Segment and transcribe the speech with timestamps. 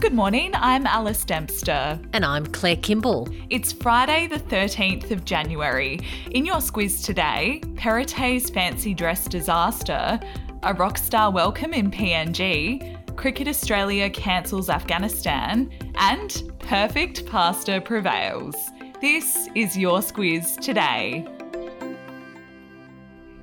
[0.00, 1.98] Good morning, I'm Alice Dempster.
[2.12, 3.28] And I'm Claire Kimball.
[3.50, 5.98] It's Friday, the 13th of January.
[6.30, 10.20] In your squiz today, Perrottet's fancy dress disaster,
[10.62, 18.54] a rock star welcome in PNG, Cricket Australia cancels Afghanistan, and perfect pasta prevails.
[19.00, 21.26] This is your squiz today.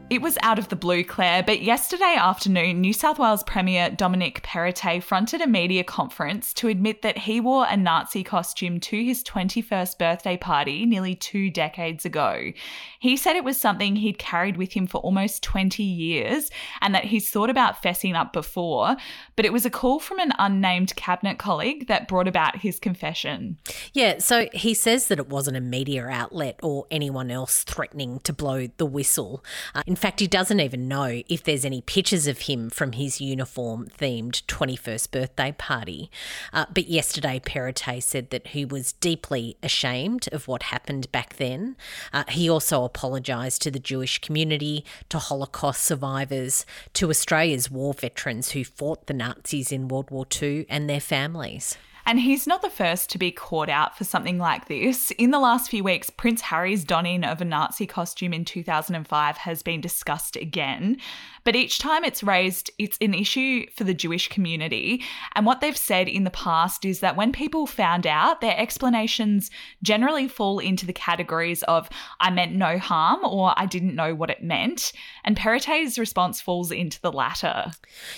[0.08, 4.44] It was out of the blue, Claire, but yesterday afternoon, New South Wales Premier Dominic
[4.44, 9.24] Perrottet fronted a media conference to admit that he wore a Nazi costume to his
[9.24, 12.52] 21st birthday party nearly two decades ago.
[13.00, 17.06] He said it was something he'd carried with him for almost 20 years and that
[17.06, 18.96] he's thought about fessing up before,
[19.36, 23.58] but it was a call from an unnamed cabinet colleague that brought about his confession.
[23.94, 28.32] Yeah, so he says that it wasn't a media outlet or anyone else threatening to
[28.32, 29.44] blow the whistle.
[29.74, 33.22] Uh, in fact, he doesn't even know if there's any pictures of him from his
[33.22, 36.10] uniform themed 21st birthday party.
[36.54, 41.76] Uh, but yesterday, Perrottet said that he was deeply ashamed of what happened back then.
[42.14, 48.52] Uh, he also apologised to the Jewish community, to Holocaust survivors, to Australia's war veterans
[48.52, 51.78] who fought the Nazis in World War II and their families.
[52.08, 55.10] And he's not the first to be caught out for something like this.
[55.12, 59.64] In the last few weeks, Prince Harry's donning of a Nazi costume in 2005 has
[59.64, 60.98] been discussed again.
[61.46, 65.04] But each time it's raised, it's an issue for the Jewish community.
[65.36, 69.50] And what they've said in the past is that when people found out, their explanations
[69.82, 71.88] generally fall into the categories of,
[72.20, 74.92] I meant no harm or I didn't know what it meant.
[75.24, 77.72] And Perrottet's response falls into the latter.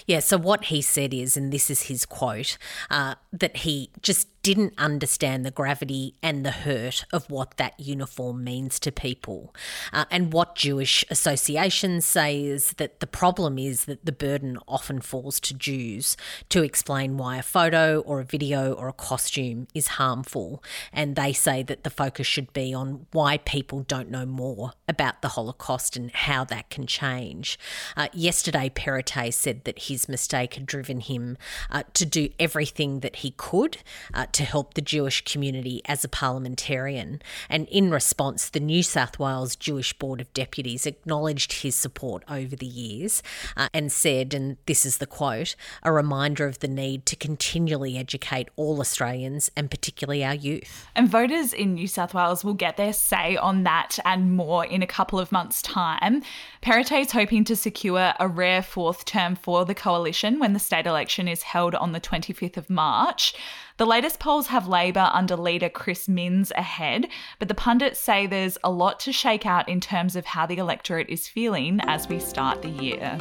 [0.05, 2.57] Yeah, so what he said is, and this is his quote,
[2.89, 8.45] uh, that he just didn't understand the gravity and the hurt of what that uniform
[8.45, 9.53] means to people.
[9.91, 15.01] Uh, and what Jewish associations say is that the problem is that the burden often
[15.01, 16.15] falls to Jews
[16.47, 20.63] to explain why a photo or a video or a costume is harmful.
[20.93, 25.21] And they say that the focus should be on why people don't know more about
[25.21, 27.59] the Holocaust and how that can change.
[27.97, 31.37] Uh, yesterday, Perrottet said that his mistake had driven him
[31.69, 33.79] uh, to do everything that he could
[34.13, 37.23] uh, to help the Jewish community as a parliamentarian.
[37.49, 42.55] And in response, the New South Wales Jewish Board of Deputies acknowledged his support over
[42.55, 43.23] the years
[43.55, 47.97] uh, and said, and this is the quote, a reminder of the need to continually
[47.97, 50.85] educate all Australians and particularly our youth.
[50.95, 54.83] And voters in New South Wales will get their say on that and more in
[54.83, 56.21] a couple of months' time.
[56.61, 60.85] Perrottet is hoping to secure a rare fourth term for the coalition when the state
[60.85, 63.33] election is held on the 25th of March.
[63.77, 67.07] The latest polls have Labor under leader Chris Minns ahead,
[67.37, 70.57] but the pundits say there's a lot to shake out in terms of how the
[70.57, 73.19] electorate is feeling as we start the year.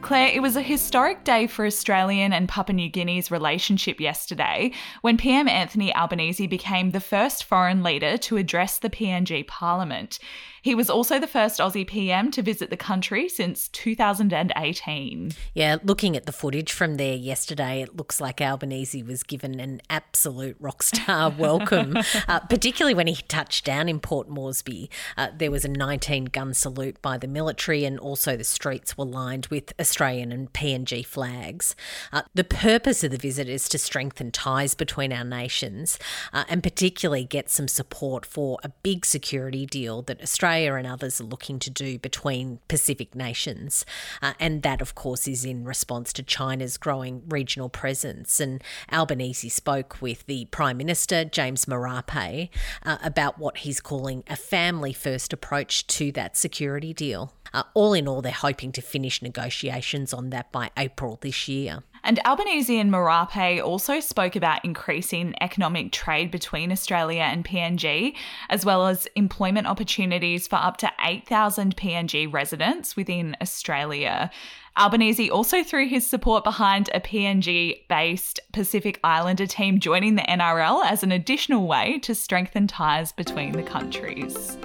[0.00, 4.72] Claire, it was a historic day for Australian and Papua New Guinea's relationship yesterday
[5.02, 10.18] when PM Anthony Albanese became the first foreign leader to address the PNG Parliament.
[10.64, 15.32] He was also the first Aussie PM to visit the country since 2018.
[15.52, 19.82] Yeah, looking at the footage from there yesterday, it looks like Albanese was given an
[19.90, 24.88] absolute rock star welcome, uh, particularly when he touched down in Port Moresby.
[25.18, 29.04] Uh, there was a 19 gun salute by the military, and also the streets were
[29.04, 31.76] lined with Australian and PNG flags.
[32.10, 35.98] Uh, the purpose of the visit is to strengthen ties between our nations
[36.32, 40.86] uh, and particularly get some support for a big security deal that Australia Australia and
[40.86, 43.84] others are looking to do between Pacific nations.
[44.22, 48.38] Uh, and that, of course, is in response to China's growing regional presence.
[48.38, 52.50] And Albanese spoke with the Prime Minister, James Marape,
[52.84, 57.32] uh, about what he's calling a family first approach to that security deal.
[57.52, 61.82] Uh, all in all, they're hoping to finish negotiations on that by April this year.
[62.06, 68.14] And Albanese and Marape also spoke about increasing economic trade between Australia and PNG,
[68.50, 74.30] as well as employment opportunities for up to 8,000 PNG residents within Australia.
[74.76, 80.84] Albanese also threw his support behind a PNG based Pacific Islander team joining the NRL
[80.84, 84.58] as an additional way to strengthen ties between the countries.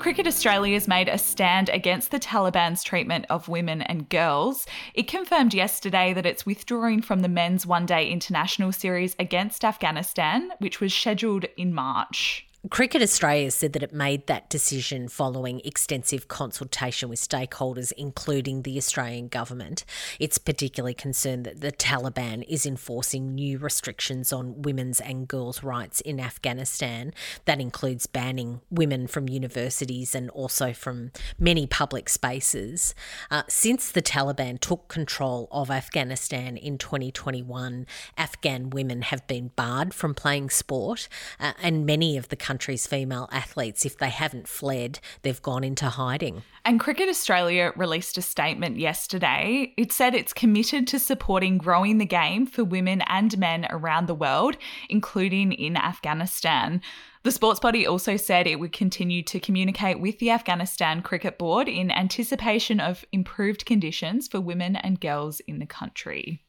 [0.00, 4.64] Cricket Australia has made a stand against the Taliban's treatment of women and girls.
[4.94, 10.52] It confirmed yesterday that it's withdrawing from the men's one day international series against Afghanistan,
[10.58, 12.46] which was scheduled in March.
[12.68, 18.76] Cricket Australia said that it made that decision following extensive consultation with stakeholders, including the
[18.76, 19.86] Australian government.
[20.18, 26.02] It's particularly concerned that the Taliban is enforcing new restrictions on women's and girls' rights
[26.02, 27.14] in Afghanistan.
[27.46, 32.94] That includes banning women from universities and also from many public spaces.
[33.30, 37.86] Uh, since the Taliban took control of Afghanistan in 2021,
[38.18, 41.08] Afghan women have been barred from playing sport,
[41.40, 45.88] uh, and many of the country's female athletes, if they haven't fled, they've gone into
[45.88, 46.42] hiding.
[46.64, 49.72] And Cricket Australia released a statement yesterday.
[49.76, 54.16] It said it's committed to supporting growing the game for women and men around the
[54.16, 54.56] world,
[54.88, 56.80] including in Afghanistan.
[57.22, 61.68] The sports body also said it would continue to communicate with the Afghanistan Cricket Board
[61.68, 66.42] in anticipation of improved conditions for women and girls in the country.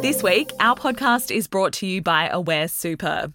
[0.00, 3.34] This week, our podcast is brought to you by Aware Super.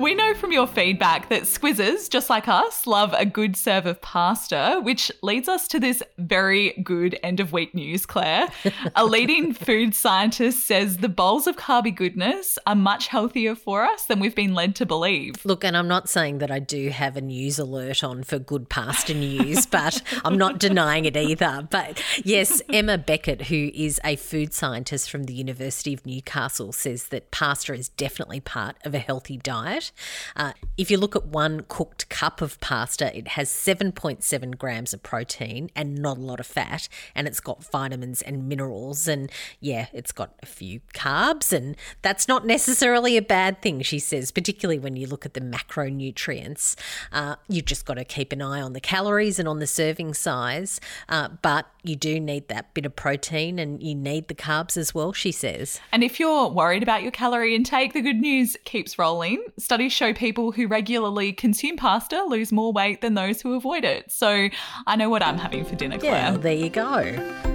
[0.00, 4.00] We know from your feedback that squizzes, just like us, love a good serve of
[4.00, 8.48] pasta, which leads us to this very good end of week news, Claire.
[8.96, 14.06] a leading food scientist says the bowls of carby goodness are much healthier for us
[14.06, 15.34] than we've been led to believe.
[15.44, 18.70] Look, and I'm not saying that I do have a news alert on for good
[18.70, 21.68] pasta news, but I'm not denying it either.
[21.70, 27.08] But yes, Emma Beckett, who is a food scientist from the University of Newcastle, says
[27.08, 29.89] that pasta is definitely part of a healthy diet.
[30.36, 35.02] Uh, if you look at one cooked cup of pasta, it has 7.7 grams of
[35.02, 39.08] protein and not a lot of fat, and it's got vitamins and minerals.
[39.08, 43.98] And yeah, it's got a few carbs, and that's not necessarily a bad thing, she
[43.98, 46.76] says, particularly when you look at the macronutrients.
[47.12, 50.14] Uh, you've just got to keep an eye on the calories and on the serving
[50.14, 54.76] size, uh, but you do need that bit of protein and you need the carbs
[54.76, 55.80] as well, she says.
[55.92, 59.44] And if you're worried about your calorie intake, the good news keeps rolling.
[59.58, 64.10] Studies show people who regularly consume pasta lose more weight than those who avoid it.
[64.10, 64.48] So
[64.86, 66.12] I know what I'm having for dinner, Claire.
[66.12, 67.49] Yeah, there you go.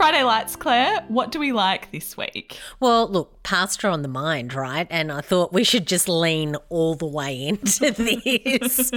[0.00, 2.58] Friday Lights, Claire, what do we like this week?
[2.80, 4.86] Well, look, pasta on the mind, right?
[4.88, 8.92] And I thought we should just lean all the way into this.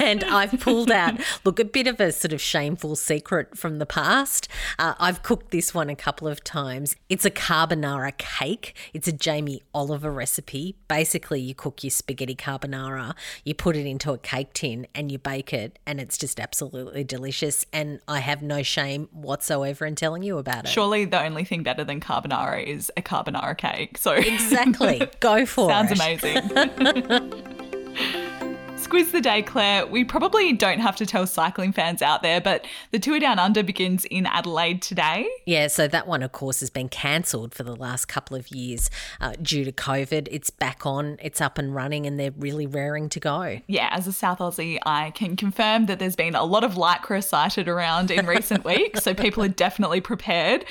[0.00, 3.84] and I've pulled out, look, a bit of a sort of shameful secret from the
[3.84, 4.48] past.
[4.78, 6.96] Uh, I've cooked this one a couple of times.
[7.10, 10.76] It's a carbonara cake, it's a Jamie Oliver recipe.
[10.88, 15.18] Basically, you cook your spaghetti carbonara, you put it into a cake tin, and you
[15.18, 17.66] bake it, and it's just absolutely delicious.
[17.70, 20.68] And I have no shame whatsoever in telling you about it.
[20.68, 23.98] Surely the only thing better than carbonara is a carbonara cake.
[23.98, 25.98] So exactly, go for Sounds it.
[25.98, 27.44] Sounds amazing.
[28.88, 29.86] Squiz the day, Claire.
[29.86, 33.62] We probably don't have to tell cycling fans out there, but the Tour Down Under
[33.62, 35.28] begins in Adelaide today.
[35.44, 38.88] Yeah, so that one, of course, has been cancelled for the last couple of years
[39.20, 40.28] uh, due to COVID.
[40.30, 43.60] It's back on, it's up and running, and they're really raring to go.
[43.66, 47.22] Yeah, as a South Aussie, I can confirm that there's been a lot of lycra
[47.22, 50.64] sighted around in recent weeks, so people are definitely prepared.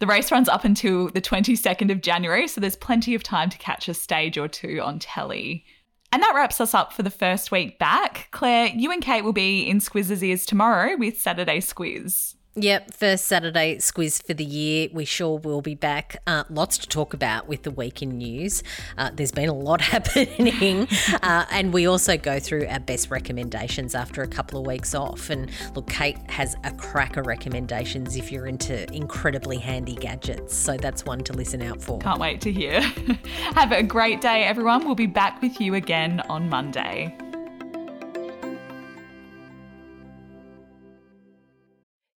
[0.00, 3.58] The race runs up until the 22nd of January, so there's plenty of time to
[3.58, 5.64] catch a stage or two on telly.
[6.12, 8.28] And that wraps us up for the first week back.
[8.32, 12.34] Claire, you and Kate will be in Squizz's ears tomorrow with Saturday Squiz.
[12.56, 14.88] Yep, first Saturday squiz for the year.
[14.92, 16.20] We sure will be back.
[16.26, 18.64] Uh, lots to talk about with the week in news.
[18.98, 20.88] Uh, there's been a lot happening.
[21.22, 25.30] Uh, and we also go through our best recommendations after a couple of weeks off.
[25.30, 30.54] And look, Kate has a cracker recommendations if you're into incredibly handy gadgets.
[30.54, 32.00] So that's one to listen out for.
[32.00, 32.80] Can't wait to hear.
[33.54, 34.84] Have a great day, everyone.
[34.84, 37.16] We'll be back with you again on Monday.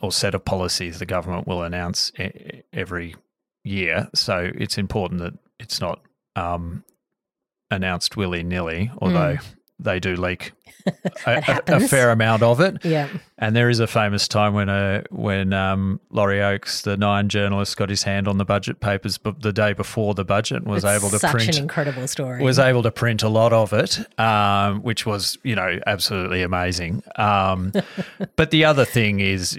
[0.00, 2.12] or set of policies the government will announce
[2.72, 3.14] every
[3.64, 4.08] year.
[4.14, 6.00] So it's important that it's not
[6.36, 6.84] um,
[7.70, 9.44] announced willy nilly, although mm.
[9.78, 10.52] they do leak
[11.26, 12.84] a, a, fair amount of it.
[12.84, 13.08] Yeah.
[13.38, 17.28] And there is a famous time when a uh, when um, Laurie Oakes, the Nine
[17.28, 20.84] journalist, got his hand on the budget papers, but the day before the budget was
[20.84, 22.42] it's able to such print an incredible story.
[22.42, 27.02] Was able to print a lot of it, um, which was you know absolutely amazing.
[27.16, 27.72] Um,
[28.36, 29.58] but the other thing is